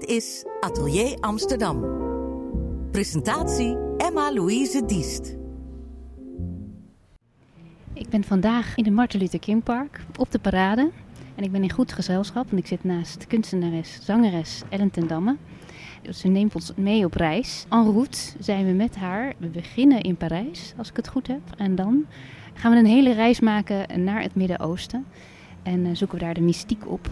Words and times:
Dit 0.00 0.08
is 0.08 0.44
Atelier 0.60 1.16
Amsterdam. 1.20 1.84
Presentatie 2.90 3.76
Emma-Louise 3.96 4.84
Diest. 4.86 5.36
Ik 7.92 8.08
ben 8.08 8.24
vandaag 8.24 8.76
in 8.76 8.84
de 8.84 8.90
Martin 8.90 9.20
Luther 9.20 9.38
King 9.38 9.62
Park 9.62 10.00
op 10.18 10.30
de 10.30 10.38
parade. 10.38 10.90
En 11.34 11.44
ik 11.44 11.52
ben 11.52 11.62
in 11.62 11.72
goed 11.72 11.92
gezelschap, 11.92 12.50
want 12.50 12.62
ik 12.62 12.66
zit 12.66 12.84
naast 12.84 13.26
kunstenares, 13.26 13.98
zangeres 14.02 14.62
Ellen 14.68 14.90
ten 14.90 15.06
Damme. 15.06 15.36
Ze 16.10 16.28
neemt 16.28 16.54
ons 16.54 16.72
mee 16.76 17.04
op 17.04 17.14
reis. 17.14 17.66
En 17.68 17.92
route 17.92 18.18
zijn 18.38 18.66
we 18.66 18.72
met 18.72 18.96
haar. 18.96 19.34
We 19.38 19.46
beginnen 19.46 20.00
in 20.00 20.16
Parijs, 20.16 20.74
als 20.76 20.90
ik 20.90 20.96
het 20.96 21.08
goed 21.08 21.26
heb. 21.26 21.42
En 21.56 21.74
dan 21.74 22.06
gaan 22.54 22.72
we 22.72 22.78
een 22.78 22.86
hele 22.86 23.12
reis 23.12 23.40
maken 23.40 24.04
naar 24.04 24.22
het 24.22 24.34
Midden-Oosten. 24.34 25.06
En 25.62 25.86
uh, 25.86 25.94
zoeken 25.94 26.18
we 26.18 26.24
daar 26.24 26.34
de 26.34 26.40
mystiek 26.40 26.90
op. 26.90 27.10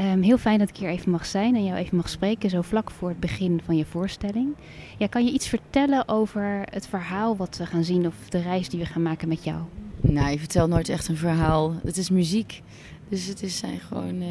Um, 0.00 0.22
heel 0.22 0.38
fijn 0.38 0.58
dat 0.58 0.68
ik 0.68 0.76
hier 0.76 0.88
even 0.88 1.10
mag 1.10 1.26
zijn 1.26 1.54
en 1.54 1.64
jou 1.64 1.76
even 1.76 1.96
mag 1.96 2.08
spreken, 2.08 2.50
zo 2.50 2.62
vlak 2.62 2.90
voor 2.90 3.08
het 3.08 3.20
begin 3.20 3.60
van 3.64 3.76
je 3.76 3.84
voorstelling. 3.84 4.54
Ja, 4.98 5.06
kan 5.06 5.24
je 5.24 5.32
iets 5.32 5.48
vertellen 5.48 6.08
over 6.08 6.62
het 6.70 6.86
verhaal 6.86 7.36
wat 7.36 7.56
we 7.56 7.66
gaan 7.66 7.84
zien 7.84 8.06
of 8.06 8.14
de 8.28 8.40
reis 8.40 8.68
die 8.68 8.80
we 8.80 8.86
gaan 8.86 9.02
maken 9.02 9.28
met 9.28 9.44
jou? 9.44 9.62
Nou, 10.00 10.30
je 10.30 10.38
vertelt 10.38 10.70
nooit 10.70 10.88
echt 10.88 11.08
een 11.08 11.16
verhaal. 11.16 11.74
Het 11.84 11.96
is 11.96 12.10
muziek. 12.10 12.62
Dus 13.08 13.26
het 13.26 13.42
is 13.42 13.58
zijn 13.58 13.80
gewoon 13.80 14.22
uh, 14.22 14.28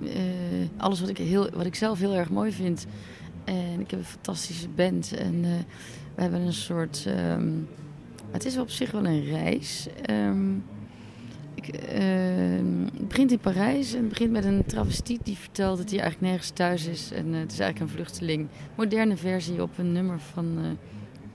uh, 0.00 0.12
alles 0.76 1.00
wat 1.00 1.08
ik, 1.08 1.18
heel, 1.18 1.50
wat 1.54 1.66
ik 1.66 1.74
zelf 1.74 1.98
heel 1.98 2.14
erg 2.14 2.30
mooi 2.30 2.52
vind. 2.52 2.86
En 3.44 3.80
ik 3.80 3.90
heb 3.90 4.00
een 4.00 4.06
fantastische 4.06 4.68
band. 4.68 5.12
En 5.12 5.34
uh, 5.34 5.50
we 6.14 6.22
hebben 6.22 6.40
een 6.40 6.52
soort. 6.52 7.04
Um, 7.32 7.68
het 8.30 8.44
is 8.44 8.58
op 8.58 8.70
zich 8.70 8.90
wel 8.90 9.06
een 9.06 9.24
reis. 9.24 9.86
Um, 10.10 10.64
ik, 11.64 11.74
het 12.94 13.08
begint 13.08 13.30
in 13.30 13.38
Parijs 13.38 13.92
en 13.92 14.00
het 14.00 14.08
begint 14.08 14.30
met 14.30 14.44
een 14.44 14.64
travestiet 14.66 15.24
die 15.24 15.36
vertelt 15.36 15.78
dat 15.78 15.90
hij 15.90 16.00
eigenlijk 16.00 16.30
nergens 16.30 16.50
thuis 16.50 16.86
is. 16.86 17.12
En 17.12 17.32
het 17.32 17.52
is 17.52 17.58
eigenlijk 17.58 17.90
een 17.90 17.96
vluchteling. 17.96 18.48
Moderne 18.74 19.16
versie 19.16 19.62
op 19.62 19.78
een 19.78 19.92
nummer 19.92 20.18
van 20.20 20.76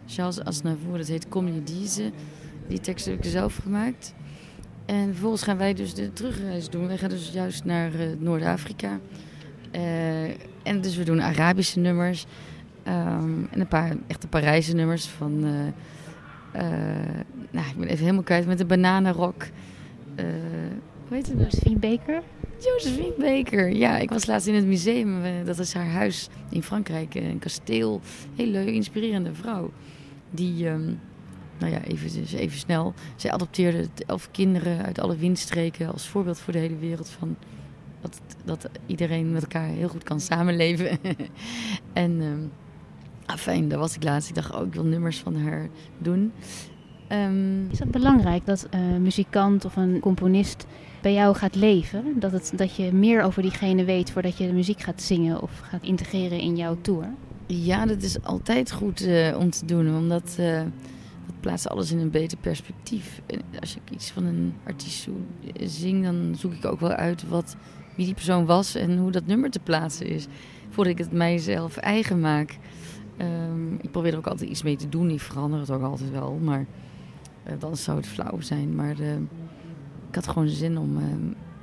Charles 0.08 0.44
Aznavour. 0.44 0.98
Dat 0.98 1.08
heet 1.08 1.30
Comédie. 1.30 2.12
Die 2.68 2.80
tekst 2.80 3.06
heb 3.06 3.18
ik 3.18 3.30
zelf 3.30 3.60
gemaakt. 3.64 4.14
En 4.86 5.06
vervolgens 5.06 5.44
gaan 5.44 5.58
wij 5.58 5.74
dus 5.74 5.94
de 5.94 6.14
terugreis 6.14 6.70
doen. 6.70 6.88
Wij 6.88 6.98
gaan 6.98 7.10
dus 7.10 7.32
juist 7.34 7.66
naar 7.66 7.96
uh, 7.96 8.02
Noord-Afrika. 8.20 9.00
En 10.64 10.82
dus 10.82 10.96
we 10.96 11.04
doen 11.04 11.22
Arabische 11.22 11.80
nummers. 11.80 12.26
Um, 12.88 13.48
en 13.52 13.60
een 13.60 13.68
paar 13.68 13.96
echte 14.08 14.28
Parijse 14.28 14.76
nummers 14.76 15.06
van... 15.06 15.40
Nou, 17.52 17.68
ik 17.68 17.78
ben 17.78 17.88
even 17.88 18.04
helemaal 18.04 18.24
kwijt 18.24 18.46
met 18.46 18.58
de 18.58 18.66
bananenrok. 18.66 19.46
Hoe 21.08 21.16
heet 21.18 21.28
het? 21.28 21.40
Josephine 21.40 21.80
Baker? 21.80 22.22
Josephine 22.60 23.14
Baker, 23.18 23.74
ja. 23.74 23.98
Ik 23.98 24.10
was 24.10 24.26
laatst 24.26 24.48
in 24.48 24.56
het 24.56 24.66
museum. 24.66 25.22
dat 25.46 25.60
is 25.60 25.74
haar 25.74 25.90
huis 25.90 26.30
in 26.50 26.64
Frankrijk. 26.64 27.16
Een 27.16 27.40
kasteel. 27.40 28.02
Heel 28.36 28.48
leuk, 28.48 28.68
inspirerende 28.68 29.34
vrouw. 29.34 29.72
Die... 30.32 30.68
Um, 30.68 31.00
nou 31.60 31.72
ja, 31.72 31.82
even, 31.82 32.22
dus 32.22 32.34
even 32.34 32.58
snel. 32.58 32.94
Zij 33.16 33.32
adopteerde 33.32 33.88
elf 34.06 34.32
kinderen 34.32 34.86
uit 34.86 35.00
alle 35.00 35.16
windstreken 35.16 35.92
als 35.92 36.08
voorbeeld 36.08 36.40
voor 36.40 36.54
de 36.54 36.60
hele 36.60 36.78
wereld 36.78 37.10
van 37.10 37.38
dat, 38.02 38.22
dat 38.46 38.70
iedereen 38.86 39.32
met 39.32 39.42
elkaar 39.42 39.68
heel 39.68 39.88
goed 39.88 40.04
kan 40.04 40.20
samenleven. 40.20 41.00
en 41.94 42.22
um, 42.22 42.52
fijn, 43.38 43.68
daar 43.68 43.80
was 43.80 43.96
ik 43.96 44.04
laatst. 44.04 44.30
Ik 44.30 44.36
dacht, 44.36 44.56
oh, 44.56 44.66
ik 44.66 44.74
wil 44.74 44.84
nummers 44.84 45.20
van 45.20 45.36
haar 45.36 45.70
doen. 45.98 46.32
Um, 47.14 47.68
is 47.72 47.80
het 47.80 47.92
belangrijk 47.92 48.46
dat 48.46 48.68
een 48.70 49.02
muzikant 49.02 49.66
of 49.66 49.76
een 49.76 50.00
componist 50.00 50.66
bij 51.02 51.14
jou 51.14 51.36
gaat 51.36 51.56
leven? 51.56 52.20
Dat, 52.20 52.32
het, 52.32 52.54
dat 52.56 52.76
je 52.76 52.94
meer 52.94 53.22
over 53.22 53.42
diegene 53.42 53.84
weet 53.84 54.12
voordat 54.12 54.38
je 54.38 54.48
de 54.48 54.54
muziek 54.54 54.82
gaat 54.82 55.02
zingen 55.02 55.42
of 55.42 55.60
gaat 55.60 55.84
integreren 55.84 56.40
in 56.40 56.56
jouw 56.56 56.78
tour? 56.82 57.06
Ja, 57.48 57.86
dat 57.86 58.02
is 58.02 58.24
altijd 58.24 58.72
goed 58.72 59.02
uh, 59.02 59.38
om 59.40 59.50
te 59.50 59.66
doen, 59.66 59.96
omdat... 59.98 60.38
Uh, 60.40 60.62
dat 61.26 61.40
plaatst 61.40 61.70
alles 61.70 61.92
in 61.92 62.00
een 62.00 62.12
beter 62.12 62.38
perspectief. 62.38 63.22
Als 63.60 63.76
ik 63.76 63.82
iets 63.92 64.12
van 64.12 64.26
een 64.26 64.54
artiest 64.66 65.08
zing, 65.64 66.04
dan 66.04 66.36
zoek 66.38 66.54
ik 66.54 66.66
ook 66.66 66.80
wel 66.80 66.92
uit 66.92 67.28
wat, 67.28 67.56
wie 67.96 68.06
die 68.06 68.14
persoon 68.14 68.46
was 68.46 68.76
en 68.76 68.98
hoe 68.98 69.12
dat 69.12 69.26
nummer 69.26 69.50
te 69.50 69.60
plaatsen 69.60 70.08
is. 70.08 70.28
Voordat 70.70 70.94
ik 70.94 71.00
het 71.00 71.12
mijzelf 71.12 71.78
eigen 71.78 72.20
maak. 72.20 72.58
Um, 73.22 73.78
ik 73.82 73.92
probeer 73.92 74.12
er 74.12 74.18
ook 74.18 74.28
altijd 74.28 74.50
iets 74.50 74.64
mee 74.64 74.76
te 74.76 74.90
doen. 74.90 75.10
Ik 75.10 75.20
verander 75.20 75.60
het 75.60 75.72
ook 75.72 75.84
altijd 75.84 76.12
wel. 76.12 76.40
Maar 76.44 76.66
dan 77.60 77.78
zou 77.78 77.98
het 77.98 78.08
flauw 78.08 78.42
zijn. 78.42 78.76
Maar 78.76 79.00
uh, 79.00 79.14
ik 80.10 80.16
had 80.16 80.28
gewoon 80.28 80.48
zin 80.48 80.78
om 80.78 80.98
uh, 80.98 81.04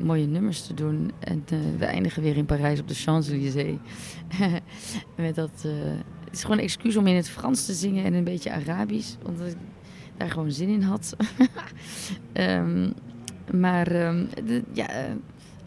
mooie 0.06 0.26
nummers 0.26 0.66
te 0.66 0.74
doen. 0.74 1.10
En 1.18 1.44
we 1.78 1.84
eindigen 1.84 2.22
weer 2.22 2.36
in 2.36 2.44
Parijs 2.44 2.80
op 2.80 2.88
de 2.88 2.94
Champs-Élysées. 2.94 3.76
Met 5.16 5.34
dat 5.34 5.50
het 6.24 6.32
is 6.32 6.42
gewoon 6.42 6.58
een 6.58 6.64
excuus 6.64 6.96
om 6.96 7.06
in 7.06 7.16
het 7.16 7.28
Frans 7.28 7.66
te 7.66 7.72
zingen 7.72 8.04
en 8.04 8.14
een 8.14 8.24
beetje 8.24 8.52
Arabisch. 8.52 9.14
Omdat 9.26 9.46
ik 9.46 9.56
daar 10.16 10.30
gewoon 10.30 10.52
zin 10.52 10.68
in 10.68 10.82
had. 10.82 11.16
um, 12.32 12.92
maar 13.62 13.84
de, 13.84 14.62
ja, 14.72 14.88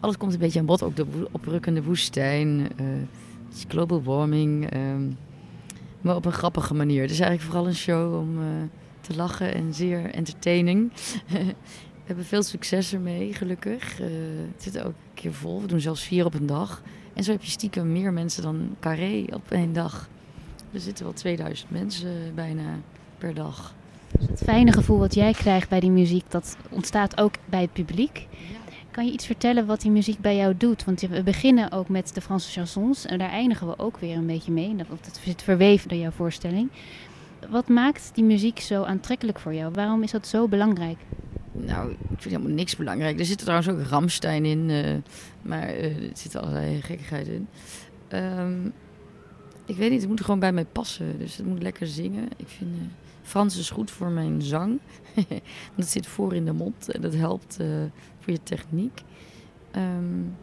alles 0.00 0.16
komt 0.16 0.32
een 0.32 0.38
beetje 0.38 0.58
aan 0.58 0.66
bod. 0.66 0.82
Ook 0.82 0.96
de 0.96 1.06
oprukkende 1.30 1.82
woestijn. 1.82 2.68
Global 3.68 4.02
warming. 4.02 4.74
Um, 4.74 5.16
maar 6.04 6.16
op 6.16 6.24
een 6.24 6.32
grappige 6.32 6.74
manier. 6.74 7.02
Het 7.02 7.10
is 7.10 7.20
eigenlijk 7.20 7.50
vooral 7.50 7.66
een 7.68 7.74
show 7.74 8.14
om 8.14 8.38
te 9.04 9.16
lachen 9.16 9.54
en 9.54 9.74
zeer 9.74 10.10
entertaining. 10.10 10.92
We 12.04 12.10
hebben 12.10 12.24
veel 12.24 12.42
succes 12.42 12.92
ermee, 12.92 13.34
gelukkig. 13.34 14.00
Uh, 14.00 14.06
het 14.52 14.62
zit 14.62 14.78
ook 14.78 14.86
een 14.86 15.14
keer 15.14 15.32
vol. 15.32 15.60
We 15.60 15.66
doen 15.66 15.80
zelfs 15.80 16.02
vier 16.02 16.24
op 16.24 16.34
een 16.34 16.46
dag. 16.46 16.82
En 17.14 17.24
zo 17.24 17.32
heb 17.32 17.42
je 17.42 17.50
stiekem 17.50 17.92
meer 17.92 18.12
mensen 18.12 18.42
dan 18.42 18.76
Carré 18.80 19.24
op 19.32 19.50
één 19.50 19.72
dag. 19.72 20.08
Er 20.72 20.80
zitten 20.80 21.04
wel 21.04 21.14
2000 21.14 21.70
mensen 21.70 22.34
bijna 22.34 22.78
per 23.18 23.34
dag. 23.34 23.74
Dus 24.18 24.28
het 24.28 24.42
fijne 24.44 24.72
gevoel 24.72 24.98
wat 24.98 25.14
jij 25.14 25.32
krijgt 25.32 25.68
bij 25.68 25.80
die 25.80 25.90
muziek, 25.90 26.30
dat 26.30 26.56
ontstaat 26.70 27.20
ook 27.20 27.34
bij 27.44 27.60
het 27.60 27.72
publiek. 27.72 28.26
Kan 28.90 29.06
je 29.06 29.12
iets 29.12 29.26
vertellen 29.26 29.66
wat 29.66 29.80
die 29.80 29.90
muziek 29.90 30.20
bij 30.20 30.36
jou 30.36 30.54
doet? 30.56 30.84
Want 30.84 31.00
we 31.00 31.22
beginnen 31.22 31.72
ook 31.72 31.88
met 31.88 32.14
de 32.14 32.20
Franse 32.20 32.50
chansons 32.50 33.06
en 33.06 33.18
daar 33.18 33.30
eindigen 33.30 33.66
we 33.66 33.78
ook 33.78 33.98
weer 33.98 34.16
een 34.16 34.26
beetje 34.26 34.52
mee. 34.52 34.76
Dat 34.76 35.20
zit 35.22 35.42
verweven 35.42 35.88
door 35.88 35.98
jouw 35.98 36.10
voorstelling. 36.10 36.70
Wat 37.50 37.68
maakt 37.68 38.10
die 38.14 38.24
muziek 38.24 38.60
zo 38.60 38.82
aantrekkelijk 38.82 39.38
voor 39.38 39.54
jou? 39.54 39.72
Waarom 39.72 40.02
is 40.02 40.10
dat 40.10 40.26
zo 40.26 40.48
belangrijk? 40.48 40.98
Nou, 41.52 41.90
ik 41.90 41.96
vind 42.08 42.24
helemaal 42.24 42.56
niks 42.56 42.76
belangrijk. 42.76 43.18
Er 43.18 43.24
zit 43.24 43.38
trouwens 43.38 43.68
ook 43.68 43.82
Ramstein 43.82 44.44
in, 44.44 44.68
uh, 44.68 44.94
maar 45.42 45.74
uh, 45.74 45.84
er 45.84 46.16
zit 46.16 46.36
allerlei 46.36 46.82
gekkigheid 46.82 47.28
in. 47.28 47.48
Um, 48.12 48.72
ik 49.64 49.76
weet 49.76 49.90
niet, 49.90 50.00
het 50.00 50.08
moet 50.08 50.20
gewoon 50.20 50.40
bij 50.40 50.52
mij 50.52 50.64
passen. 50.64 51.18
Dus 51.18 51.36
het 51.36 51.46
moet 51.46 51.62
lekker 51.62 51.86
zingen. 51.86 52.28
Ik 52.36 52.48
vind 52.48 52.70
uh, 52.76 52.82
Frans 53.22 53.58
is 53.58 53.70
goed 53.70 53.90
voor 53.90 54.10
mijn 54.10 54.42
zang. 54.42 54.80
dat 55.76 55.86
zit 55.86 56.06
voor 56.06 56.34
in 56.34 56.44
de 56.44 56.52
mond 56.52 56.90
en 56.90 57.00
dat 57.00 57.14
helpt 57.14 57.56
voor 58.20 58.32
je 58.32 58.42
techniek. 58.42 59.02
Um, 59.76 60.36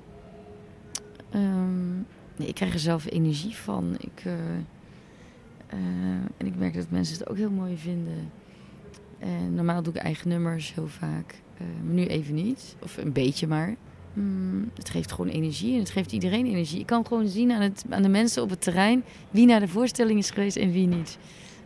nee, 2.35 2.47
ik 2.47 2.55
krijg 2.55 2.73
er 2.73 2.79
zelf 2.79 3.05
energie 3.11 3.55
van. 3.55 3.95
Ik, 3.99 4.23
uh, 5.73 5.79
en 6.37 6.45
ik 6.45 6.55
merk 6.55 6.73
dat 6.73 6.89
mensen 6.89 7.17
het 7.17 7.29
ook 7.29 7.37
heel 7.37 7.51
mooi 7.51 7.77
vinden. 7.77 8.31
En 9.19 9.55
normaal 9.55 9.83
doe 9.83 9.93
ik 9.93 10.01
eigen 10.01 10.29
nummers 10.29 10.73
heel 10.73 10.87
vaak. 10.87 11.35
maar 11.57 11.93
nu 11.93 12.05
even 12.05 12.33
niet. 12.33 12.75
Of 12.79 12.97
een 12.97 13.11
beetje 13.11 13.47
maar. 13.47 13.75
Mm, 14.13 14.71
het 14.75 14.89
geeft 14.89 15.11
gewoon 15.11 15.31
energie 15.31 15.73
en 15.73 15.79
het 15.79 15.89
geeft 15.89 16.11
iedereen 16.11 16.45
energie. 16.45 16.79
Ik 16.79 16.85
kan 16.85 17.05
gewoon 17.07 17.27
zien 17.27 17.51
aan, 17.51 17.61
het, 17.61 17.83
aan 17.89 18.01
de 18.01 18.09
mensen 18.09 18.43
op 18.43 18.49
het 18.49 18.61
terrein 18.61 19.03
wie 19.31 19.45
naar 19.45 19.59
de 19.59 19.67
voorstelling 19.67 20.19
is 20.19 20.29
geweest 20.29 20.57
en 20.57 20.71
wie 20.71 20.87
niet. 20.87 21.17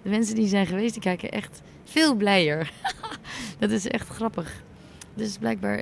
De 0.01 0.09
mensen 0.09 0.35
die 0.35 0.47
zijn 0.47 0.65
geweest, 0.65 0.93
die 0.93 1.01
kijken 1.01 1.31
echt 1.31 1.61
veel 1.83 2.15
blijer. 2.15 2.71
dat 3.59 3.69
is 3.69 3.87
echt 3.87 4.07
grappig. 4.07 4.63
Dus 5.13 5.37
blijkbaar, 5.37 5.77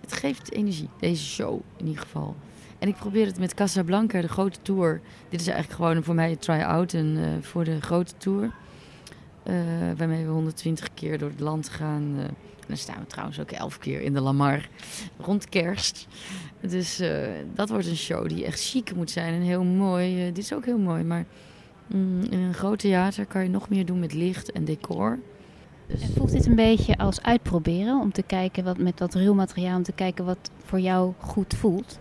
het 0.00 0.12
geeft 0.12 0.52
energie, 0.52 0.88
deze 1.00 1.24
show 1.24 1.60
in 1.76 1.86
ieder 1.86 2.02
geval. 2.02 2.36
En 2.78 2.88
ik 2.88 2.96
probeer 2.96 3.26
het 3.26 3.38
met 3.38 3.54
Casablanca, 3.54 4.20
de 4.20 4.28
grote 4.28 4.58
tour. 4.62 5.00
Dit 5.28 5.40
is 5.40 5.46
eigenlijk 5.46 5.80
gewoon 5.80 6.02
voor 6.02 6.14
mij 6.14 6.30
een 6.30 6.38
try-out 6.38 6.92
uh, 6.92 7.26
voor 7.40 7.64
de 7.64 7.80
grote 7.80 8.12
tour. 8.16 8.50
Uh, 9.44 9.54
waarmee 9.96 10.24
we 10.24 10.30
120 10.30 10.88
keer 10.94 11.18
door 11.18 11.30
het 11.30 11.40
land 11.40 11.68
gaan 11.68 12.16
dan 12.66 12.76
staan 12.76 13.00
we 13.00 13.06
trouwens 13.06 13.40
ook 13.40 13.50
elf 13.50 13.78
keer 13.78 14.00
in 14.00 14.12
de 14.12 14.20
Lamar 14.20 14.68
rond 15.20 15.48
kerst. 15.48 16.06
Dus 16.60 17.02
dat 17.54 17.68
wordt 17.68 17.86
een 17.86 17.96
show 17.96 18.28
die 18.28 18.44
echt 18.44 18.60
chic 18.60 18.94
moet 18.94 19.10
zijn 19.10 19.34
en 19.34 19.40
heel 19.40 19.64
mooi. 19.64 20.24
Dit 20.24 20.38
is 20.38 20.52
ook 20.52 20.64
heel 20.64 20.78
mooi, 20.78 21.04
maar 21.04 21.24
mm, 21.86 22.22
in 22.22 22.38
een 22.38 22.54
groot 22.54 22.78
theater 22.78 23.26
kan 23.26 23.42
je 23.42 23.48
nog 23.48 23.68
meer 23.68 23.86
doen 23.86 23.98
met 23.98 24.14
licht 24.14 24.52
en 24.52 24.64
decor. 24.64 25.18
Dus... 25.86 26.00
En 26.00 26.12
voelt 26.12 26.32
dit 26.32 26.46
een 26.46 26.54
beetje 26.54 26.98
als 26.98 27.22
uitproberen 27.22 28.00
om 28.00 28.12
te 28.12 28.22
kijken 28.22 28.64
wat 28.64 28.78
met 28.78 28.98
dat 28.98 29.14
ruw 29.14 29.34
materiaal, 29.34 29.76
om 29.76 29.82
te 29.82 29.92
kijken 29.92 30.24
wat 30.24 30.50
voor 30.64 30.80
jou 30.80 31.12
goed 31.18 31.54
voelt? 31.54 31.98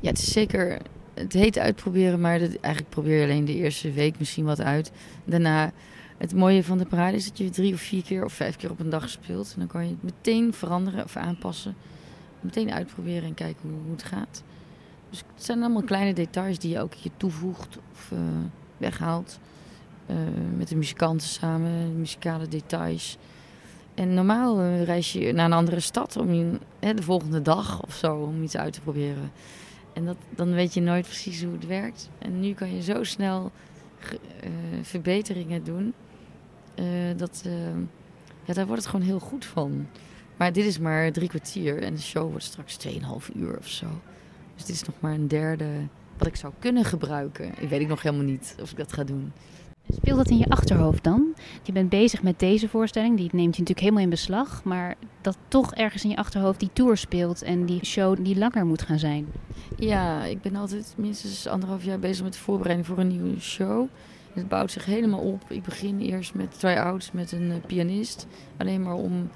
Ja, 0.00 0.08
het 0.08 0.18
is 0.18 0.32
zeker. 0.32 0.80
Het 1.14 1.32
heet 1.32 1.58
uitproberen, 1.58 2.20
maar 2.20 2.38
dat, 2.38 2.54
eigenlijk 2.60 2.94
probeer 2.94 3.18
je 3.18 3.24
alleen 3.24 3.44
de 3.44 3.54
eerste 3.54 3.92
week 3.92 4.18
misschien 4.18 4.44
wat 4.44 4.60
uit. 4.60 4.92
Daarna 5.24 5.72
het 6.18 6.34
mooie 6.34 6.64
van 6.64 6.78
de 6.78 6.86
parade 6.86 7.16
is 7.16 7.28
dat 7.28 7.38
je 7.38 7.50
drie 7.50 7.74
of 7.74 7.80
vier 7.80 8.02
keer 8.02 8.24
of 8.24 8.32
vijf 8.32 8.56
keer 8.56 8.70
op 8.70 8.80
een 8.80 8.90
dag 8.90 9.08
speelt. 9.08 9.52
En 9.52 9.58
dan 9.58 9.68
kan 9.68 9.84
je 9.84 9.90
het 9.90 10.02
meteen 10.02 10.52
veranderen 10.52 11.04
of 11.04 11.16
aanpassen. 11.16 11.74
Meteen 12.40 12.72
uitproberen 12.72 13.22
en 13.22 13.34
kijken 13.34 13.68
hoe, 13.68 13.92
het 13.92 14.02
gaat. 14.02 14.42
Dus 15.10 15.18
het 15.34 15.44
zijn 15.44 15.62
allemaal 15.62 15.82
kleine 15.82 16.12
details 16.12 16.58
die 16.58 16.70
je 16.70 16.76
elke 16.76 16.96
keer 16.96 17.10
toevoegt 17.16 17.78
of 17.92 18.10
uh, 18.12 18.18
weghaalt. 18.76 19.38
Uh, 20.10 20.16
met 20.56 20.68
de 20.68 20.76
muzikanten 20.76 21.28
samen, 21.28 21.98
muzikale 21.98 22.48
details. 22.48 23.18
En 23.94 24.14
normaal 24.14 24.62
uh, 24.62 24.84
reis 24.84 25.12
je 25.12 25.32
naar 25.32 25.44
een 25.44 25.52
andere 25.52 25.80
stad 25.80 26.16
om 26.16 26.32
je, 26.32 26.58
de 26.94 27.02
volgende 27.02 27.42
dag 27.42 27.82
of 27.82 27.94
zo 27.94 28.16
om 28.16 28.42
iets 28.42 28.56
uit 28.56 28.72
te 28.72 28.80
proberen. 28.80 29.30
En 29.96 30.04
dat, 30.04 30.16
dan 30.34 30.52
weet 30.52 30.74
je 30.74 30.80
nooit 30.80 31.04
precies 31.04 31.42
hoe 31.42 31.52
het 31.52 31.66
werkt. 31.66 32.10
En 32.18 32.40
nu 32.40 32.52
kan 32.52 32.74
je 32.74 32.82
zo 32.82 33.04
snel 33.04 33.52
verbeteringen 34.82 35.64
doen. 35.64 35.94
dat, 37.16 37.44
ja, 38.44 38.52
daar 38.52 38.66
wordt 38.66 38.82
het 38.82 38.90
gewoon 38.90 39.06
heel 39.06 39.18
goed 39.18 39.44
van. 39.44 39.86
Maar 40.36 40.52
dit 40.52 40.64
is 40.64 40.78
maar 40.78 41.12
drie 41.12 41.28
kwartier 41.28 41.82
en 41.82 41.94
de 41.94 42.00
show 42.00 42.30
wordt 42.30 42.44
straks 42.44 42.86
2,5 42.86 42.92
uur 43.36 43.58
of 43.58 43.68
zo. 43.68 43.86
Dus 44.54 44.64
dit 44.64 44.74
is 44.74 44.84
nog 44.84 44.94
maar 45.00 45.12
een 45.12 45.28
derde 45.28 45.68
wat 46.18 46.26
ik 46.26 46.36
zou 46.36 46.52
kunnen 46.58 46.84
gebruiken. 46.84 47.52
Ik 47.58 47.68
weet 47.68 47.80
ik 47.80 47.88
nog 47.88 48.02
helemaal 48.02 48.26
niet 48.26 48.56
of 48.62 48.70
ik 48.70 48.76
dat 48.76 48.92
ga 48.92 49.04
doen. 49.04 49.32
Speelt 49.92 50.16
dat 50.16 50.30
in 50.30 50.38
je 50.38 50.48
achterhoofd 50.48 51.04
dan? 51.04 51.25
Je 51.62 51.72
bent 51.72 51.88
bezig 51.88 52.22
met 52.22 52.38
deze 52.38 52.68
voorstelling, 52.68 53.16
die 53.16 53.28
neemt 53.32 53.54
je 53.54 53.60
natuurlijk 53.60 53.80
helemaal 53.80 54.02
in 54.02 54.10
beslag. 54.10 54.64
Maar 54.64 54.94
dat 55.20 55.36
toch 55.48 55.74
ergens 55.74 56.04
in 56.04 56.10
je 56.10 56.16
achterhoofd 56.16 56.60
die 56.60 56.70
tour 56.72 56.96
speelt 56.96 57.42
en 57.42 57.64
die 57.64 57.84
show 57.84 58.24
die 58.24 58.38
langer 58.38 58.66
moet 58.66 58.82
gaan 58.82 58.98
zijn. 58.98 59.26
Ja, 59.76 60.24
ik 60.24 60.42
ben 60.42 60.56
altijd 60.56 60.94
minstens 60.96 61.46
anderhalf 61.46 61.84
jaar 61.84 61.98
bezig 61.98 62.24
met 62.24 62.32
de 62.32 62.38
voorbereiding 62.38 62.88
voor 62.88 62.98
een 62.98 63.08
nieuwe 63.08 63.40
show. 63.40 63.86
Het 64.32 64.48
bouwt 64.48 64.70
zich 64.70 64.84
helemaal 64.84 65.20
op. 65.20 65.42
Ik 65.48 65.62
begin 65.62 66.00
eerst 66.00 66.34
met 66.34 66.58
try-outs 66.58 67.12
met 67.12 67.32
een 67.32 67.50
eh, 67.50 67.66
pianist. 67.66 68.26
Alleen 68.56 68.82
maar 68.82 68.94
om 68.94 69.30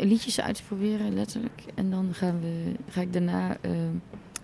liedjes 0.00 0.40
uit 0.40 0.54
te 0.54 0.62
proberen, 0.62 1.14
letterlijk. 1.14 1.62
En 1.74 1.90
dan 1.90 2.08
gaan 2.12 2.40
we, 2.40 2.72
ga 2.88 3.00
ik 3.00 3.12
daarna 3.12 3.56
uh, 3.60 3.70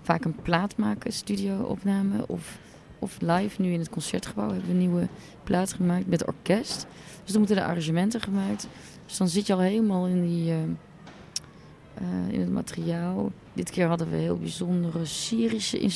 vaak 0.03 0.25
een 0.25 0.37
plaat 0.43 0.77
maken, 0.77 1.13
studio-opname 1.13 2.27
of, 2.27 2.59
of 3.03 3.21
live. 3.21 3.63
Nu 3.63 3.73
in 3.73 3.79
het 3.79 3.91
concertgebouw 3.91 4.47
hebben 4.49 4.67
we 4.67 4.73
een 4.73 4.79
nieuwe 4.79 5.09
plaat 5.45 5.73
gemaakt 5.73 6.07
met 6.07 6.27
orkest. 6.27 6.87
Dus 7.23 7.31
dan 7.33 7.39
moeten 7.39 7.57
de 7.57 7.65
arrangementen 7.65 8.21
gemaakt. 8.21 8.69
Dus 9.07 9.17
dan 9.17 9.29
zit 9.29 9.47
je 9.47 9.53
al 9.53 9.61
helemaal 9.61 10.07
in, 10.07 10.23
die, 10.23 10.51
uh, 10.51 10.59
uh, 10.59 12.33
in 12.33 12.41
het 12.41 12.51
materiaal. 12.51 13.33
Dit 13.53 13.71
keer 13.71 13.87
hadden 13.87 14.11
we 14.11 14.17
heel 14.17 14.39
bijzondere 14.39 15.05
Syrische 15.05 15.91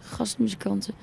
gastmuzikanten. 0.00 0.94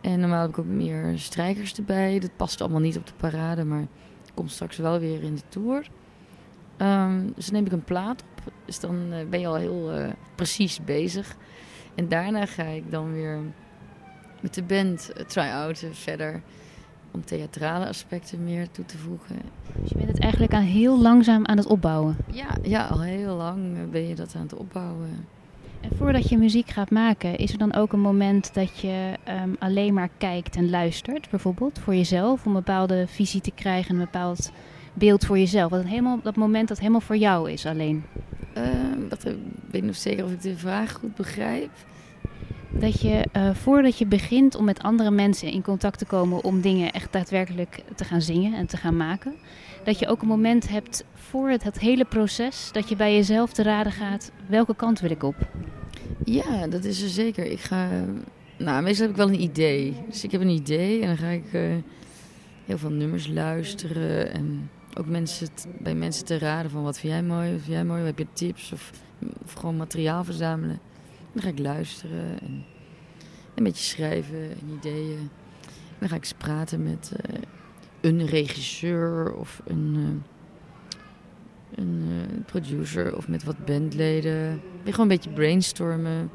En 0.00 0.20
normaal 0.20 0.40
heb 0.40 0.50
ik 0.50 0.58
ook 0.58 0.66
meer 0.66 1.18
strijkers 1.18 1.74
erbij. 1.74 2.18
Dat 2.18 2.36
past 2.36 2.60
allemaal 2.60 2.80
niet 2.80 2.96
op 2.96 3.06
de 3.06 3.12
parade, 3.16 3.64
maar 3.64 3.86
komt 4.34 4.50
straks 4.50 4.76
wel 4.76 4.98
weer 4.98 5.22
in 5.22 5.34
de 5.34 5.42
tour. 5.48 5.88
Um, 6.78 7.32
dus 7.34 7.44
dan 7.44 7.54
neem 7.54 7.66
ik 7.66 7.72
een 7.72 7.84
plaat 7.84 8.22
op. 8.22 8.52
Dus 8.64 8.80
dan 8.80 9.08
ben 9.30 9.40
je 9.40 9.46
al 9.46 9.54
heel 9.54 10.12
precies 10.34 10.84
bezig. 10.84 11.36
En 11.94 12.08
daarna 12.08 12.46
ga 12.46 12.62
ik 12.62 12.90
dan 12.90 13.12
weer 13.12 13.38
met 14.42 14.54
de 14.54 14.62
band 14.62 15.10
uh, 15.16 15.24
try-outen 15.24 15.94
verder. 15.94 16.42
Om 17.14 17.24
theatrale 17.24 17.86
aspecten 17.86 18.44
meer 18.44 18.70
toe 18.70 18.84
te 18.84 18.98
voegen. 18.98 19.36
Dus 19.80 19.88
je 19.88 19.96
bent 19.96 20.08
het 20.08 20.20
eigenlijk 20.20 20.54
aan 20.54 20.62
heel 20.62 21.00
langzaam 21.00 21.46
aan 21.46 21.56
het 21.56 21.66
opbouwen? 21.66 22.16
Ja, 22.30 22.48
ja 22.62 22.86
al 22.86 23.02
heel 23.02 23.36
lang 23.36 23.90
ben 23.90 24.08
je 24.08 24.14
dat 24.14 24.34
aan 24.36 24.42
het 24.42 24.54
opbouwen. 24.54 25.26
En 25.80 25.90
voordat 25.96 26.28
je 26.28 26.38
muziek 26.38 26.68
gaat 26.68 26.90
maken, 26.90 27.36
is 27.36 27.52
er 27.52 27.58
dan 27.58 27.74
ook 27.74 27.92
een 27.92 28.00
moment 28.00 28.54
dat 28.54 28.78
je 28.78 29.12
um, 29.42 29.56
alleen 29.58 29.94
maar 29.94 30.08
kijkt 30.18 30.56
en 30.56 30.70
luistert, 30.70 31.30
bijvoorbeeld 31.30 31.78
voor 31.78 31.94
jezelf, 31.94 32.46
om 32.46 32.56
een 32.56 32.62
bepaalde 32.64 33.06
visie 33.08 33.40
te 33.40 33.52
krijgen, 33.54 33.94
een 33.94 34.00
bepaald 34.00 34.52
beeld 34.92 35.24
voor 35.24 35.38
jezelf? 35.38 35.70
Dat, 35.70 35.84
helemaal, 35.84 36.18
dat 36.22 36.36
moment 36.36 36.68
dat 36.68 36.78
helemaal 36.78 37.00
voor 37.00 37.16
jou 37.16 37.50
is 37.50 37.66
alleen. 37.66 38.04
Uh, 38.58 38.64
dat, 39.08 39.24
ik 39.24 39.36
weet 39.70 39.84
nog 39.84 39.96
zeker 39.96 40.24
of 40.24 40.30
ik 40.30 40.42
de 40.42 40.56
vraag 40.56 40.92
goed 40.92 41.14
begrijp. 41.14 41.70
Dat 42.74 43.00
je 43.00 43.24
uh, 43.36 43.54
voordat 43.54 43.98
je 43.98 44.06
begint 44.06 44.54
om 44.54 44.64
met 44.64 44.82
andere 44.82 45.10
mensen 45.10 45.48
in 45.48 45.62
contact 45.62 45.98
te 45.98 46.04
komen 46.04 46.44
om 46.44 46.60
dingen 46.60 46.92
echt 46.92 47.12
daadwerkelijk 47.12 47.82
te 47.94 48.04
gaan 48.04 48.22
zingen 48.22 48.54
en 48.54 48.66
te 48.66 48.76
gaan 48.76 48.96
maken, 48.96 49.34
dat 49.84 49.98
je 49.98 50.08
ook 50.08 50.22
een 50.22 50.28
moment 50.28 50.68
hebt 50.68 51.04
voor 51.14 51.50
het, 51.50 51.80
hele 51.80 52.04
proces 52.04 52.68
dat 52.72 52.88
je 52.88 52.96
bij 52.96 53.14
jezelf 53.14 53.52
te 53.52 53.62
raden 53.62 53.92
gaat 53.92 54.32
welke 54.46 54.76
kant 54.76 55.00
wil 55.00 55.10
ik 55.10 55.22
op. 55.22 55.36
Ja, 56.24 56.66
dat 56.66 56.84
is 56.84 57.02
er 57.02 57.08
zeker. 57.08 57.44
Ik 57.44 57.60
ga, 57.60 57.88
nou, 58.58 58.82
meestal 58.82 59.06
heb 59.06 59.10
ik 59.10 59.22
wel 59.22 59.28
een 59.28 59.42
idee. 59.42 59.96
Dus 60.08 60.24
ik 60.24 60.30
heb 60.30 60.40
een 60.40 60.48
idee 60.48 61.00
en 61.00 61.06
dan 61.06 61.16
ga 61.16 61.28
ik 61.28 61.52
uh, 61.52 61.62
heel 62.66 62.78
veel 62.78 62.90
nummers 62.90 63.28
luisteren 63.28 64.32
en 64.32 64.70
ook 64.98 65.06
mensen 65.06 65.48
bij 65.78 65.94
mensen 65.94 66.24
te 66.24 66.38
raden 66.38 66.70
van 66.70 66.82
wat 66.82 66.98
vind 66.98 67.12
jij 67.12 67.22
mooi, 67.22 67.50
wat 67.52 67.60
vind 67.60 67.72
jij 67.72 67.84
mooi, 67.84 68.04
heb 68.04 68.18
je 68.18 68.26
tips 68.32 68.72
of, 68.72 68.90
of 69.44 69.52
gewoon 69.52 69.76
materiaal 69.76 70.24
verzamelen. 70.24 70.78
Dan 71.32 71.42
ga 71.42 71.48
ik 71.48 71.58
luisteren 71.58 72.40
en 72.40 72.64
een 73.54 73.64
beetje 73.64 73.84
schrijven 73.84 74.50
en 74.50 74.78
ideeën. 74.78 75.30
Dan 75.98 76.08
ga 76.08 76.14
ik 76.14 76.22
eens 76.22 76.32
praten 76.32 76.82
met 76.82 77.12
uh, 77.12 77.40
een 78.00 78.26
regisseur 78.26 79.34
of 79.34 79.62
een, 79.64 79.94
uh, 79.96 80.08
een 81.74 82.02
uh, 82.08 82.44
producer 82.46 83.16
of 83.16 83.28
met 83.28 83.44
wat 83.44 83.64
bandleden. 83.64 84.60
Ben 84.82 84.92
gewoon 84.92 85.10
een 85.10 85.16
beetje 85.16 85.30
brainstormen 85.30 86.30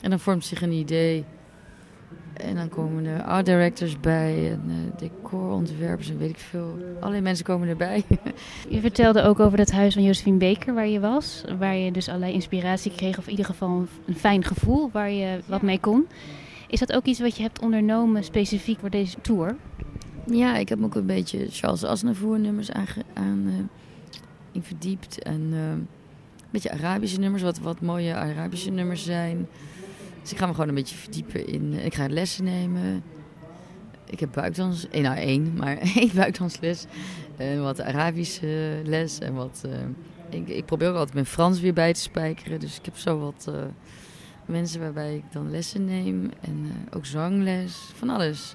en 0.00 0.10
dan 0.10 0.20
vormt 0.20 0.44
zich 0.44 0.62
een 0.62 0.72
idee. 0.72 1.24
En 2.32 2.54
dan 2.54 2.68
komen 2.68 3.04
er 3.04 3.22
art 3.22 3.46
directors 3.46 4.00
bij 4.00 4.50
en 4.50 4.62
uh, 4.66 4.74
decorontwerpers 4.98 6.10
en 6.10 6.18
weet 6.18 6.30
ik 6.30 6.38
veel. 6.38 6.76
Allerlei 6.98 7.22
mensen 7.22 7.44
komen 7.44 7.68
erbij. 7.68 8.04
je 8.68 8.80
vertelde 8.80 9.22
ook 9.22 9.40
over 9.40 9.58
het 9.58 9.72
huis 9.72 9.94
van 9.94 10.02
Josephine 10.02 10.38
Baker 10.38 10.74
waar 10.74 10.88
je 10.88 11.00
was. 11.00 11.44
Waar 11.58 11.76
je 11.76 11.92
dus 11.92 12.08
allerlei 12.08 12.32
inspiratie 12.32 12.92
kreeg 12.92 13.18
of 13.18 13.24
in 13.24 13.30
ieder 13.30 13.44
geval 13.44 13.86
een 14.06 14.16
fijn 14.16 14.44
gevoel 14.44 14.90
waar 14.92 15.10
je 15.10 15.38
wat 15.46 15.62
mee 15.62 15.80
kon. 15.80 16.06
Is 16.68 16.78
dat 16.78 16.92
ook 16.92 17.04
iets 17.04 17.20
wat 17.20 17.36
je 17.36 17.42
hebt 17.42 17.60
ondernomen 17.60 18.24
specifiek 18.24 18.78
voor 18.78 18.90
deze 18.90 19.20
tour? 19.20 19.56
Ja, 20.26 20.56
ik 20.56 20.68
heb 20.68 20.82
ook 20.82 20.94
een 20.94 21.06
beetje 21.06 21.46
Charles 21.50 21.84
Aznavour 21.84 22.38
nummers 22.38 22.70
aan, 22.70 22.86
aan 23.14 23.44
uh, 23.46 23.54
in 24.52 24.62
verdiept. 24.62 25.22
En 25.22 25.40
uh, 25.52 25.70
een 25.70 25.88
beetje 26.50 26.70
Arabische 26.70 27.18
nummers, 27.18 27.42
wat, 27.42 27.58
wat 27.58 27.80
mooie 27.80 28.14
Arabische 28.14 28.70
nummers 28.70 29.04
zijn. 29.04 29.46
Dus 30.22 30.32
ik 30.32 30.38
ga 30.38 30.46
me 30.46 30.52
gewoon 30.52 30.68
een 30.68 30.74
beetje 30.74 30.96
verdiepen 30.96 31.46
in. 31.46 31.72
Ik 31.72 31.94
ga 31.94 32.08
lessen 32.08 32.44
nemen. 32.44 33.02
Ik 34.10 34.20
heb 34.20 34.32
buikdans, 34.32 34.88
één 34.88 35.02
na 35.02 35.16
één, 35.16 35.54
maar 35.56 35.76
één 35.96 36.10
buikdansles. 36.14 36.86
En 37.36 37.62
wat 37.62 37.80
Arabische 37.80 38.80
les 38.84 39.18
en 39.18 39.34
wat. 39.34 39.62
Uh, 39.66 39.72
ik, 40.40 40.48
ik, 40.48 40.64
probeer 40.64 40.88
ook 40.88 40.96
altijd 40.96 41.14
mijn 41.14 41.26
Frans 41.26 41.60
weer 41.60 41.72
bij 41.72 41.92
te 41.92 42.00
spijkeren. 42.00 42.60
Dus 42.60 42.78
ik 42.78 42.84
heb 42.84 42.96
zo 42.96 43.18
wat 43.18 43.46
uh, 43.48 43.54
mensen 44.46 44.80
waarbij 44.80 45.14
ik 45.14 45.24
dan 45.32 45.50
lessen 45.50 45.84
neem. 45.84 46.30
En 46.40 46.64
uh, 46.64 46.96
ook 46.96 47.06
zangles, 47.06 47.90
van 47.94 48.10
alles. 48.10 48.54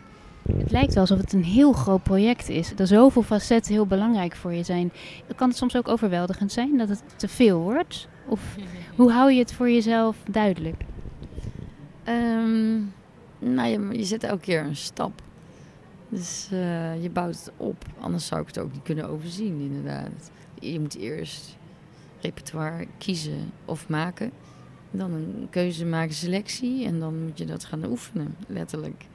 Het 0.57 0.71
lijkt 0.71 0.93
wel 0.93 1.01
alsof 1.01 1.17
het 1.17 1.33
een 1.33 1.43
heel 1.43 1.73
groot 1.73 2.03
project 2.03 2.49
is. 2.49 2.73
Er 2.77 2.87
zoveel 2.87 3.23
facetten 3.23 3.73
heel 3.73 3.85
belangrijk 3.85 4.35
voor 4.35 4.53
je 4.53 4.63
zijn. 4.63 4.91
Kan 5.35 5.47
het 5.47 5.57
soms 5.57 5.75
ook 5.75 5.87
overweldigend 5.87 6.51
zijn 6.51 6.77
dat 6.77 6.89
het 6.89 7.03
te 7.15 7.27
veel 7.27 7.59
wordt? 7.59 8.07
Of 8.27 8.41
hoe 8.97 9.11
hou 9.11 9.31
je 9.31 9.39
het 9.39 9.53
voor 9.53 9.69
jezelf 9.69 10.17
duidelijk? 10.31 10.75
Um, 12.07 12.93
nou, 13.39 13.69
je, 13.69 13.97
je 13.97 14.03
zet 14.03 14.23
elke 14.23 14.41
keer 14.41 14.63
een 14.63 14.75
stap. 14.75 15.21
Dus 16.09 16.49
uh, 16.53 17.03
je 17.03 17.09
bouwt 17.09 17.35
het 17.35 17.51
op. 17.57 17.85
Anders 17.99 18.25
zou 18.25 18.41
ik 18.41 18.47
het 18.47 18.59
ook 18.59 18.71
niet 18.71 18.83
kunnen 18.83 19.09
overzien, 19.09 19.59
inderdaad. 19.59 20.31
Je 20.59 20.79
moet 20.79 20.95
eerst 20.95 21.57
repertoire 22.21 22.87
kiezen 22.97 23.51
of 23.65 23.89
maken. 23.89 24.31
Dan 24.91 25.11
een 25.11 25.47
keuze 25.49 25.85
maken, 25.85 26.15
selectie. 26.15 26.85
En 26.85 26.99
dan 26.99 27.23
moet 27.23 27.37
je 27.37 27.45
dat 27.45 27.65
gaan 27.65 27.85
oefenen, 27.85 28.35
letterlijk. 28.47 29.05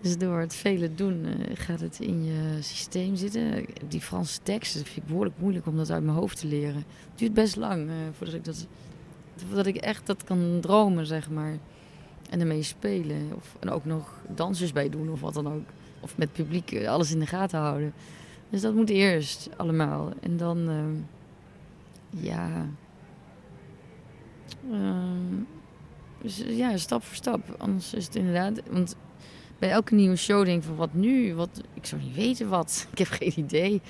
Dus 0.00 0.18
door 0.18 0.38
het 0.38 0.54
vele 0.54 0.94
doen 0.94 1.24
uh, 1.24 1.34
gaat 1.54 1.80
het 1.80 2.00
in 2.00 2.24
je 2.24 2.58
systeem 2.60 3.16
zitten. 3.16 3.64
Die 3.88 4.00
Franse 4.00 4.40
teksten 4.42 4.84
vind 4.84 4.96
ik 4.96 5.06
behoorlijk 5.06 5.38
moeilijk 5.38 5.66
om 5.66 5.76
dat 5.76 5.90
uit 5.90 6.04
mijn 6.04 6.16
hoofd 6.16 6.38
te 6.38 6.46
leren. 6.46 6.84
Het 7.10 7.18
duurt 7.18 7.34
best 7.34 7.56
lang 7.56 7.88
uh, 7.88 7.94
voordat 8.12 8.34
ik 8.34 8.44
dat, 8.44 8.66
voordat 9.46 9.66
ik 9.66 9.76
echt 9.76 10.06
dat 10.06 10.24
kan 10.24 10.58
dromen, 10.60 11.06
zeg 11.06 11.30
maar. 11.30 11.58
En 12.32 12.40
ermee 12.40 12.62
spelen. 12.62 13.32
Of, 13.34 13.56
en 13.60 13.70
ook 13.70 13.84
nog 13.84 14.20
dansers 14.34 14.72
bij 14.72 14.88
doen 14.88 15.10
of 15.10 15.20
wat 15.20 15.34
dan 15.34 15.52
ook. 15.52 15.64
Of 16.00 16.16
met 16.16 16.32
publiek 16.32 16.72
eh, 16.72 16.88
alles 16.88 17.12
in 17.12 17.18
de 17.18 17.26
gaten 17.26 17.58
houden. 17.58 17.92
Dus 18.50 18.60
dat 18.60 18.74
moet 18.74 18.90
eerst 18.90 19.48
allemaal. 19.56 20.10
En 20.20 20.36
dan, 20.36 20.70
uh, 20.70 22.24
ja. 22.24 22.66
Uh, 24.70 24.78
dus, 26.22 26.42
ja, 26.46 26.76
stap 26.76 27.02
voor 27.04 27.16
stap. 27.16 27.54
Anders 27.58 27.94
is 27.94 28.04
het 28.04 28.16
inderdaad. 28.16 28.60
Want 28.70 28.96
bij 29.58 29.70
elke 29.70 29.94
nieuwe 29.94 30.16
show 30.16 30.44
denk 30.44 30.58
ik 30.58 30.68
van 30.68 30.76
wat 30.76 30.94
nu? 30.94 31.34
Wat, 31.34 31.60
ik 31.74 31.86
zou 31.86 32.02
niet 32.02 32.14
weten 32.14 32.48
wat. 32.48 32.86
Ik 32.92 32.98
heb 32.98 33.08
geen 33.08 33.32
idee. 33.36 33.80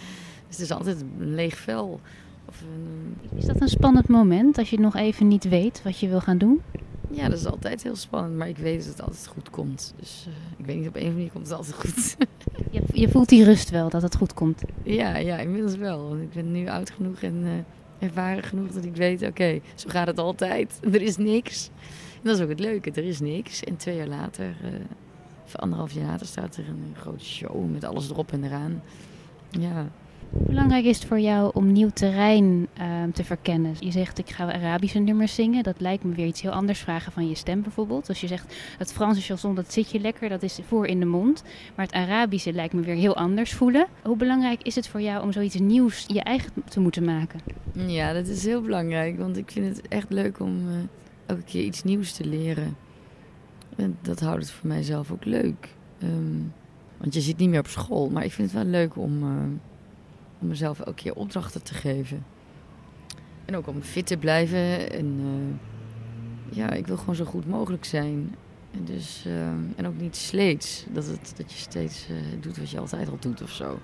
Dus 0.46 0.56
het 0.56 0.60
is 0.60 0.70
altijd 0.70 1.00
een 1.00 1.34
leeg 1.34 1.56
vel. 1.56 2.00
Of 2.44 2.60
een, 2.60 3.16
is 3.38 3.44
dat 3.44 3.60
een 3.60 3.68
spannend 3.68 4.08
moment 4.08 4.58
als 4.58 4.70
je 4.70 4.78
nog 4.78 4.96
even 4.96 5.28
niet 5.28 5.48
weet 5.48 5.82
wat 5.82 5.98
je 5.98 6.08
wil 6.08 6.20
gaan 6.20 6.38
doen? 6.38 6.60
Ja, 7.12 7.28
dat 7.28 7.38
is 7.38 7.46
altijd 7.46 7.82
heel 7.82 7.96
spannend, 7.96 8.36
maar 8.36 8.48
ik 8.48 8.56
weet 8.56 8.78
dat 8.78 8.86
het 8.86 9.02
altijd 9.02 9.26
goed 9.26 9.50
komt. 9.50 9.94
Dus 9.98 10.26
uh, 10.28 10.34
ik 10.56 10.66
weet 10.66 10.76
niet, 10.76 10.88
op 10.88 10.96
een 10.96 11.12
manier 11.12 11.30
komt 11.30 11.48
het 11.48 11.56
altijd 11.56 11.74
goed. 11.74 12.16
je, 12.70 12.82
je, 12.92 13.08
voelt 13.08 13.28
die 13.28 13.44
rust 13.44 13.70
wel, 13.70 13.88
dat 13.88 14.02
het 14.02 14.16
goed 14.16 14.34
komt? 14.34 14.62
Ja, 14.82 15.16
ja 15.16 15.38
inmiddels 15.38 15.76
wel. 15.76 16.08
Want 16.08 16.20
ik 16.22 16.30
ben 16.32 16.52
nu 16.52 16.68
oud 16.68 16.90
genoeg 16.90 17.22
en 17.22 17.42
uh, 17.44 17.50
ervaren 17.98 18.42
genoeg 18.42 18.70
dat 18.70 18.84
ik 18.84 18.96
weet, 18.96 19.22
oké, 19.22 19.60
zo 19.74 19.88
gaat 19.88 20.06
het 20.06 20.18
altijd. 20.18 20.78
Er 20.92 21.02
is 21.02 21.16
niks. 21.16 21.70
En 22.14 22.28
dat 22.28 22.36
is 22.36 22.42
ook 22.42 22.48
het 22.48 22.60
leuke, 22.60 22.90
er 22.90 23.04
is 23.04 23.20
niks. 23.20 23.64
En 23.64 23.76
twee 23.76 23.96
jaar 23.96 24.06
later, 24.06 24.46
uh, 24.46 24.70
of 25.44 25.56
anderhalf 25.56 25.92
jaar 25.92 26.06
later, 26.06 26.26
staat 26.26 26.56
er 26.56 26.68
een 26.68 26.94
grote 26.96 27.24
show 27.24 27.70
met 27.70 27.84
alles 27.84 28.10
erop 28.10 28.32
en 28.32 28.44
eraan. 28.44 28.82
Ja, 29.50 29.90
hoe 30.32 30.46
belangrijk 30.46 30.84
is 30.84 30.98
het 30.98 31.06
voor 31.06 31.20
jou 31.20 31.50
om 31.54 31.72
nieuw 31.72 31.90
terrein 31.90 32.68
uh, 32.80 32.86
te 33.12 33.24
verkennen? 33.24 33.74
Je 33.78 33.90
zegt 33.90 34.18
ik 34.18 34.30
ga 34.30 34.52
Arabische 34.52 34.98
nummers 34.98 35.34
zingen. 35.34 35.62
Dat 35.62 35.80
lijkt 35.80 36.04
me 36.04 36.14
weer 36.14 36.26
iets 36.26 36.42
heel 36.42 36.50
anders 36.50 36.80
vragen 36.80 37.12
van 37.12 37.28
je 37.28 37.34
stem 37.34 37.62
bijvoorbeeld. 37.62 38.08
Als 38.08 38.20
je 38.20 38.26
zegt 38.26 38.54
het 38.78 38.92
Franse 38.92 39.20
chanson 39.20 39.54
dat 39.54 39.72
zit 39.72 39.90
je 39.90 40.00
lekker, 40.00 40.28
dat 40.28 40.42
is 40.42 40.58
voor 40.66 40.86
in 40.86 41.00
de 41.00 41.06
mond. 41.06 41.42
Maar 41.74 41.86
het 41.86 41.94
Arabische 41.94 42.52
lijkt 42.52 42.74
me 42.74 42.80
weer 42.80 42.94
heel 42.94 43.16
anders 43.16 43.52
voelen. 43.52 43.86
Hoe 44.02 44.16
belangrijk 44.16 44.62
is 44.62 44.74
het 44.74 44.88
voor 44.88 45.00
jou 45.00 45.22
om 45.22 45.32
zoiets 45.32 45.58
nieuws 45.58 46.04
je 46.06 46.22
eigen 46.22 46.52
te 46.68 46.80
moeten 46.80 47.04
maken? 47.04 47.40
Ja, 47.72 48.12
dat 48.12 48.26
is 48.26 48.44
heel 48.44 48.62
belangrijk. 48.62 49.18
Want 49.18 49.36
ik 49.36 49.50
vind 49.50 49.76
het 49.76 49.88
echt 49.88 50.10
leuk 50.10 50.40
om 50.40 50.68
uh, 50.68 50.74
elke 51.26 51.42
keer 51.42 51.62
iets 51.62 51.82
nieuws 51.82 52.12
te 52.12 52.24
leren. 52.24 52.76
En 53.76 53.98
dat 54.02 54.20
houdt 54.20 54.42
het 54.42 54.50
voor 54.50 54.68
mijzelf 54.68 55.10
ook 55.10 55.24
leuk. 55.24 55.74
Um, 56.02 56.52
want 56.96 57.14
je 57.14 57.20
zit 57.20 57.36
niet 57.36 57.48
meer 57.48 57.60
op 57.60 57.66
school. 57.66 58.10
Maar 58.10 58.24
ik 58.24 58.32
vind 58.32 58.52
het 58.52 58.62
wel 58.62 58.70
leuk 58.70 58.96
om... 58.96 59.22
Uh, 59.22 59.30
om 60.42 60.48
mezelf 60.48 60.80
elke 60.80 61.02
keer 61.02 61.14
opdrachten 61.14 61.62
te 61.62 61.74
geven. 61.74 62.24
En 63.44 63.56
ook 63.56 63.66
om 63.66 63.82
fit 63.82 64.06
te 64.06 64.16
blijven. 64.16 64.92
En 64.92 65.06
uh, 65.20 66.56
ja, 66.56 66.70
ik 66.70 66.86
wil 66.86 66.96
gewoon 66.96 67.14
zo 67.14 67.24
goed 67.24 67.46
mogelijk 67.46 67.84
zijn. 67.84 68.34
En, 68.70 68.84
dus, 68.84 69.24
uh, 69.26 69.46
en 69.76 69.86
ook 69.86 70.00
niet 70.00 70.16
sleets. 70.16 70.84
Dat, 70.90 71.06
het, 71.06 71.32
dat 71.36 71.52
je 71.52 71.58
steeds 71.58 72.08
uh, 72.10 72.16
doet 72.40 72.58
wat 72.58 72.70
je 72.70 72.78
altijd 72.78 73.08
al 73.08 73.16
doet 73.20 73.42
of 73.42 73.50
zo. 73.50 73.78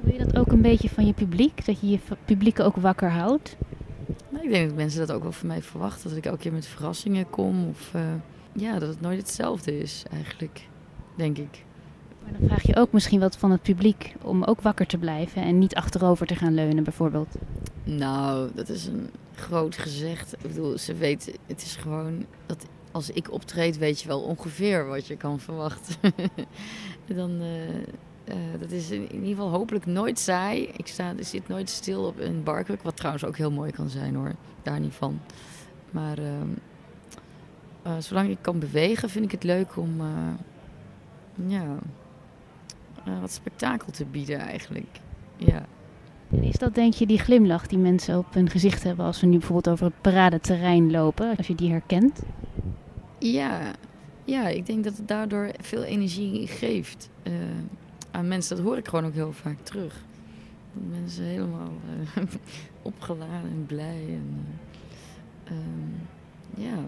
Wil 0.00 0.12
je 0.12 0.24
dat 0.24 0.38
ook 0.38 0.52
een 0.52 0.62
beetje 0.62 0.88
van 0.88 1.06
je 1.06 1.12
publiek? 1.12 1.66
Dat 1.66 1.80
je 1.80 1.88
je 1.88 1.98
publiek 2.24 2.60
ook 2.60 2.76
wakker 2.76 3.10
houdt? 3.10 3.56
Nou, 4.28 4.44
ik 4.44 4.50
denk 4.50 4.68
dat 4.68 4.76
mensen 4.76 5.06
dat 5.06 5.16
ook 5.16 5.22
wel 5.22 5.32
van 5.32 5.48
mij 5.48 5.62
verwachten. 5.62 6.08
Dat 6.08 6.18
ik 6.18 6.26
elke 6.26 6.38
keer 6.38 6.52
met 6.52 6.66
verrassingen 6.66 7.30
kom. 7.30 7.68
Of 7.68 7.92
ja, 8.52 8.78
dat 8.78 8.88
het 8.88 9.00
nooit 9.00 9.18
hetzelfde 9.18 9.78
is 9.78 10.02
eigenlijk. 10.10 10.68
Denk 11.16 11.38
ik. 11.38 11.64
Dan 12.38 12.48
vraag 12.48 12.66
je 12.66 12.76
ook 12.76 12.92
misschien 12.92 13.20
wat 13.20 13.36
van 13.36 13.50
het 13.50 13.62
publiek 13.62 14.14
om 14.22 14.44
ook 14.44 14.60
wakker 14.60 14.86
te 14.86 14.98
blijven 14.98 15.42
en 15.42 15.58
niet 15.58 15.74
achterover 15.74 16.26
te 16.26 16.34
gaan 16.34 16.54
leunen, 16.54 16.84
bijvoorbeeld. 16.84 17.36
Nou, 17.84 18.50
dat 18.54 18.68
is 18.68 18.86
een 18.86 19.10
groot 19.34 19.76
gezegd. 19.78 20.32
Ik 20.32 20.42
bedoel, 20.42 20.78
ze 20.78 20.94
weten, 20.94 21.32
het 21.46 21.62
is 21.62 21.76
gewoon 21.76 22.24
dat 22.46 22.66
als 22.90 23.10
ik 23.10 23.32
optreed, 23.32 23.78
weet 23.78 24.00
je 24.00 24.08
wel 24.08 24.20
ongeveer 24.20 24.86
wat 24.86 25.06
je 25.06 25.16
kan 25.16 25.40
verwachten. 25.40 25.94
dan, 27.06 27.30
uh, 27.30 27.68
uh, 28.24 28.60
dat 28.60 28.70
is 28.70 28.90
in, 28.90 29.12
ieder 29.12 29.28
geval 29.28 29.50
hopelijk 29.50 29.86
nooit 29.86 30.18
saai. 30.18 30.68
Ik, 30.76 30.86
sta, 30.86 31.12
ik 31.16 31.26
zit 31.26 31.48
nooit 31.48 31.70
stil 31.70 32.04
op 32.04 32.18
een 32.18 32.42
barkruk, 32.42 32.82
wat 32.82 32.96
trouwens 32.96 33.24
ook 33.24 33.36
heel 33.36 33.50
mooi 33.50 33.70
kan 33.70 33.88
zijn 33.88 34.14
hoor. 34.14 34.34
Daar 34.62 34.80
niet 34.80 34.94
van. 34.94 35.20
Maar 35.90 36.18
uh, 36.18 37.92
zolang 37.98 38.30
ik 38.30 38.38
kan 38.40 38.58
bewegen, 38.58 39.10
vind 39.10 39.24
ik 39.24 39.30
het 39.30 39.44
leuk 39.44 39.76
om. 39.76 40.00
ja, 41.46 41.78
uh, 43.08 43.20
wat 43.20 43.32
spektakel 43.32 43.92
te 43.92 44.04
bieden 44.04 44.38
eigenlijk. 44.38 45.00
Ja. 45.36 45.66
En 46.30 46.42
is 46.42 46.56
dat 46.56 46.74
denk 46.74 46.94
je 46.94 47.06
die 47.06 47.18
glimlach 47.18 47.66
die 47.66 47.78
mensen 47.78 48.18
op 48.18 48.34
hun 48.34 48.50
gezicht 48.50 48.82
hebben 48.82 49.04
als 49.04 49.20
we 49.20 49.26
nu 49.26 49.38
bijvoorbeeld 49.38 49.68
over 49.68 49.86
het 49.86 50.00
paradeterrein 50.00 50.90
lopen, 50.90 51.36
als 51.36 51.46
je 51.46 51.54
die 51.54 51.70
herkent? 51.70 52.22
Ja, 53.18 53.72
ja 54.24 54.48
ik 54.48 54.66
denk 54.66 54.84
dat 54.84 54.96
het 54.96 55.08
daardoor 55.08 55.50
veel 55.60 55.82
energie 55.82 56.46
geeft 56.46 57.10
uh, 57.22 57.32
aan 58.10 58.28
mensen. 58.28 58.56
Dat 58.56 58.64
hoor 58.64 58.76
ik 58.76 58.88
gewoon 58.88 59.06
ook 59.06 59.14
heel 59.14 59.32
vaak 59.32 59.58
terug. 59.62 60.04
Dat 60.72 60.82
mensen 61.00 61.24
helemaal 61.24 61.72
uh, 62.16 62.24
opgeladen 62.82 63.50
en 63.50 63.64
blij. 63.66 64.04
En, 64.08 64.46
uh, 65.44 66.64
ja, 66.64 66.78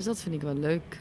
dus 0.00 0.08
dat 0.08 0.22
vind 0.22 0.34
ik 0.34 0.42
wel 0.42 0.54
leuk 0.54 0.98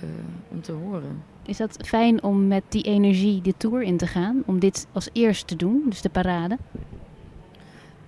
om 0.50 0.62
te 0.62 0.72
horen. 0.72 1.24
Is 1.46 1.58
dat 1.58 1.78
fijn 1.86 2.24
om 2.24 2.48
met 2.48 2.64
die 2.70 2.84
energie 2.84 3.42
de 3.42 3.54
tour 3.58 3.82
in 3.82 3.98
te 3.98 4.08
gaan? 4.08 4.44
Om 4.46 4.60
dit 4.60 4.88
als 4.92 5.10
eerst 5.14 5.48
te 5.48 5.56
doen, 5.56 5.84
dus 5.86 6.02
de 6.02 6.10
parade? 6.10 6.58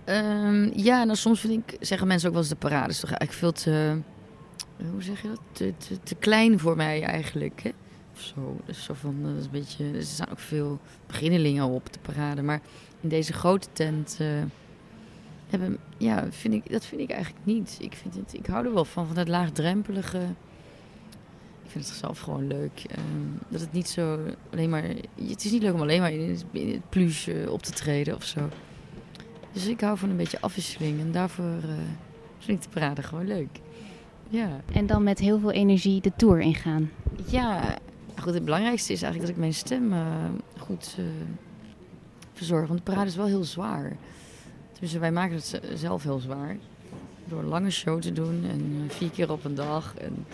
Um, 0.05 0.71
ja, 0.75 1.03
nou 1.03 1.17
soms 1.17 1.39
vind 1.39 1.53
ik, 1.53 1.77
zeggen 1.79 2.07
mensen 2.07 2.27
ook 2.27 2.33
wel 2.33 2.43
eens 2.43 2.51
de 2.51 2.57
parade 2.57 2.89
is 2.89 2.99
toch 2.99 3.11
eigenlijk 3.11 3.39
veel 3.39 3.51
te, 3.51 3.97
hoe 4.91 5.03
zeg 5.03 5.21
je 5.21 5.27
dat? 5.27 5.39
Te, 5.51 5.73
te, 5.77 5.99
te 6.03 6.15
klein 6.15 6.59
voor 6.59 6.75
mij 6.75 7.03
eigenlijk. 7.03 7.61
Hè? 7.63 7.71
Of 8.13 8.21
zo. 8.21 8.59
Dus 8.65 8.83
zo 8.83 8.93
van, 8.93 9.15
dat 9.23 9.37
is 9.37 9.45
een 9.45 9.51
beetje, 9.51 9.91
er 9.93 10.03
staan 10.03 10.31
ook 10.31 10.39
veel 10.39 10.79
beginnelingen 11.07 11.65
op 11.65 11.93
de 11.93 11.99
parade. 11.99 12.41
Maar 12.41 12.61
in 13.01 13.09
deze 13.09 13.33
grote 13.33 13.67
tent 13.73 14.17
uh, 14.21 14.27
hebben, 15.49 15.77
ja, 15.97 16.25
vind 16.29 16.53
ik, 16.53 16.71
dat 16.71 16.85
vind 16.85 17.01
ik 17.01 17.09
eigenlijk 17.09 17.45
niet. 17.45 17.77
Ik, 17.79 17.93
vind 17.93 18.15
het, 18.15 18.33
ik 18.33 18.45
hou 18.45 18.65
er 18.65 18.73
wel 18.73 18.85
van, 18.85 19.07
van 19.07 19.17
het 19.17 19.27
laagdrempelige 19.27 20.19
vind 21.71 21.87
het 21.87 21.95
zelf 21.95 22.19
gewoon 22.19 22.47
leuk. 22.47 22.83
Um, 22.97 23.39
dat 23.47 23.61
het 23.61 23.71
niet 23.71 23.89
zo 23.89 24.19
alleen 24.51 24.69
maar. 24.69 24.83
Het 25.27 25.45
is 25.45 25.51
niet 25.51 25.61
leuk 25.61 25.73
om 25.73 25.81
alleen 25.81 26.01
maar 26.01 26.11
in 26.11 26.29
het, 26.29 26.45
in 26.51 26.71
het 26.71 26.89
pluche 26.89 27.47
op 27.49 27.61
te 27.61 27.71
treden 27.71 28.15
of 28.15 28.23
zo. 28.23 28.49
Dus 29.51 29.67
ik 29.67 29.81
hou 29.81 29.97
van 29.97 30.09
een 30.09 30.17
beetje 30.17 30.41
afwisseling. 30.41 30.99
En 30.99 31.11
daarvoor 31.11 31.45
uh, 31.45 31.71
vind 32.39 32.57
ik 32.57 32.63
de 32.63 32.79
parade 32.79 33.03
gewoon 33.03 33.27
leuk. 33.27 33.59
Ja. 34.29 34.61
En 34.73 34.85
dan 34.85 35.03
met 35.03 35.19
heel 35.19 35.39
veel 35.39 35.51
energie 35.51 36.01
de 36.01 36.11
tour 36.15 36.39
ingaan. 36.39 36.91
Ja, 37.25 37.77
goed. 38.17 38.33
Het 38.33 38.45
belangrijkste 38.45 38.93
is 38.93 39.01
eigenlijk 39.01 39.21
dat 39.21 39.29
ik 39.29 39.37
mijn 39.37 39.53
stem 39.53 39.93
uh, 39.93 40.25
goed 40.57 40.95
uh, 40.99 41.05
verzorg. 42.33 42.67
Want 42.67 42.79
de 42.79 42.91
parade 42.91 43.09
is 43.09 43.15
wel 43.15 43.25
heel 43.25 43.43
zwaar. 43.43 43.97
Dus 44.79 44.93
wij 44.93 45.11
maken 45.11 45.35
het 45.35 45.61
zelf 45.73 46.03
heel 46.03 46.19
zwaar. 46.19 46.57
Door 47.25 47.39
een 47.39 47.47
lange 47.47 47.71
show 47.71 48.01
te 48.01 48.11
doen 48.11 48.43
en 48.49 48.85
vier 48.87 49.09
keer 49.09 49.31
op 49.31 49.45
een 49.45 49.55
dag. 49.55 49.93
En 49.97 50.25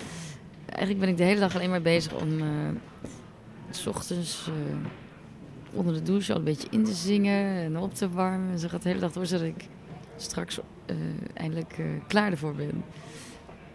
eigenlijk 0.78 1.00
ben 1.00 1.10
ik 1.10 1.18
de 1.18 1.24
hele 1.24 1.40
dag 1.40 1.56
alleen 1.56 1.70
maar 1.70 1.82
bezig 1.82 2.14
om 2.14 2.40
uh, 2.40 2.46
s 3.70 3.88
ochtends 3.88 4.50
uh, 4.50 4.76
onder 5.74 5.94
de 5.94 6.02
douche 6.02 6.32
al 6.32 6.38
een 6.38 6.44
beetje 6.44 6.68
in 6.72 6.84
te 6.84 6.94
zingen 6.94 7.64
en 7.64 7.78
op 7.78 7.94
te 7.94 8.10
warmen. 8.10 8.52
En 8.52 8.60
zo 8.60 8.68
gaat 8.68 8.82
de 8.82 8.90
hele 8.90 9.02
dag 9.02 9.12
door, 9.12 9.26
zodat 9.26 9.46
ik 9.46 9.68
straks 10.18 10.60
uh, 10.60 10.96
eindelijk 11.34 11.80
klaar 12.08 12.32
ervoor 12.32 12.56
ben. 12.56 12.84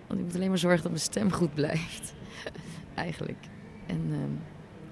Want 0.06 0.20
ik 0.20 0.26
moet 0.26 0.34
alleen 0.34 0.48
maar 0.48 0.58
zorgen 0.58 0.82
dat 0.82 0.90
mijn 0.90 1.04
stem 1.04 1.32
goed 1.32 1.54
blijft. 1.54 2.14
eigenlijk. 2.94 3.38
En 3.86 4.12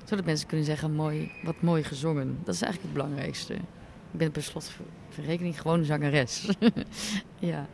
zodat 0.04 0.24
mensen 0.24 0.46
kunnen 0.46 0.66
zeggen, 0.66 0.92
mooi, 0.92 1.32
wat 1.42 1.62
mooi 1.62 1.84
gezongen. 1.84 2.38
Dat 2.44 2.54
is 2.54 2.62
eigenlijk 2.62 2.94
het 2.94 3.02
belangrijkste. 3.02 3.54
Ik 3.54 4.18
ben 4.18 4.30
per 4.30 4.42
slot 4.42 4.70
verrekening 5.08 5.60
gewoon 5.60 5.84
zangeres. 5.84 6.48
ja. 7.38 7.68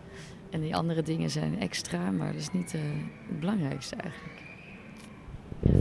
En 0.50 0.60
die 0.60 0.76
andere 0.76 1.02
dingen 1.02 1.30
zijn 1.30 1.60
extra, 1.60 2.10
maar 2.10 2.32
dat 2.32 2.40
is 2.40 2.52
niet 2.52 2.74
uh, 2.74 2.80
het 3.28 3.40
belangrijkste 3.40 3.96
eigenlijk. 3.96 4.42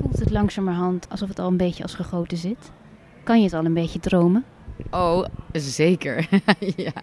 Voelt 0.02 0.20
het 0.20 0.32
langzamerhand 0.32 1.10
alsof 1.10 1.30
het 1.30 1.40
al 1.40 1.48
een 1.48 1.58
beetje 1.58 1.84
als 1.84 1.94
gegoten 1.94 2.38
zit? 2.38 2.72
Kan 3.24 3.38
je 3.38 3.44
het 3.44 3.54
al 3.54 3.66
een 3.66 3.74
beetje 3.74 4.00
dromen? 4.00 4.46
Oh, 4.92 5.26
zeker. 5.54 6.28
ja. 6.76 6.94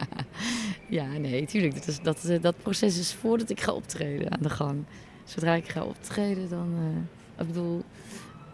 ja, 0.88 1.06
nee, 1.06 1.46
tuurlijk. 1.46 1.74
Dat, 1.74 1.86
is, 1.86 2.00
dat, 2.00 2.24
eh, 2.24 2.42
dat 2.42 2.54
proces 2.62 2.98
is 2.98 3.14
voordat 3.14 3.50
ik 3.50 3.60
ga 3.60 3.72
optreden 3.72 4.32
aan 4.32 4.42
de 4.42 4.50
gang. 4.50 4.84
Zodra 5.24 5.54
ik 5.54 5.68
ga 5.68 5.82
optreden, 5.82 6.48
dan... 6.48 6.68
Uh, 6.78 7.40
ik 7.40 7.46
bedoel, 7.46 7.84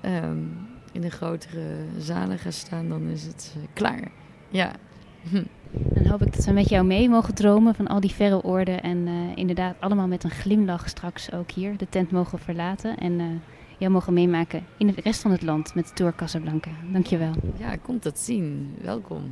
um, 0.05 0.57
in 0.93 1.01
de 1.01 1.11
grotere 1.11 1.85
zalen 1.99 2.39
ga 2.39 2.51
staan, 2.51 2.89
dan 2.89 3.09
is 3.09 3.23
het 3.23 3.55
uh, 3.57 3.63
klaar. 3.73 4.11
Ja. 4.49 4.73
Dan 5.71 6.07
hoop 6.07 6.23
ik 6.23 6.35
dat 6.35 6.45
we 6.45 6.53
met 6.53 6.69
jou 6.69 6.85
mee 6.87 7.09
mogen 7.09 7.35
dromen 7.35 7.75
van 7.75 7.87
al 7.87 8.01
die 8.01 8.13
verre 8.13 8.43
oorden. 8.43 8.83
En 8.83 9.07
uh, 9.07 9.13
inderdaad 9.35 9.77
allemaal 9.81 10.07
met 10.07 10.25
een 10.25 10.31
glimlach 10.31 10.89
straks 10.89 11.33
ook 11.33 11.51
hier 11.51 11.77
de 11.77 11.89
tent 11.89 12.11
mogen 12.11 12.39
verlaten. 12.39 12.99
En 12.99 13.13
uh, 13.13 13.27
jou 13.79 13.93
mogen 13.93 14.13
meemaken 14.13 14.67
in 14.79 14.87
de 14.87 15.01
rest 15.03 15.21
van 15.21 15.31
het 15.31 15.43
land 15.43 15.75
met 15.75 15.87
de 15.87 15.93
Tour 15.95 16.15
Casablanca. 16.15 16.71
Dankjewel. 16.93 17.33
Ja, 17.59 17.77
komt 17.77 18.03
dat 18.03 18.19
zien. 18.19 18.75
Welkom. 18.83 19.23